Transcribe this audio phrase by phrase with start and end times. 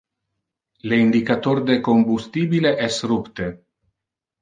[0.93, 3.55] Le indicator de combustibile es rupte.